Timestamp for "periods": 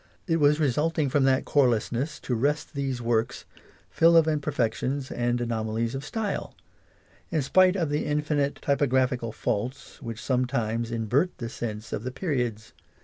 12.11-12.73